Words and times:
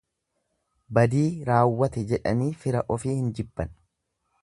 Badii 0.99 1.27
raawwate 1.51 2.07
jedhanii 2.13 2.51
fira 2.65 2.85
ofii 2.97 3.19
hin 3.23 3.33
jibban. 3.41 3.75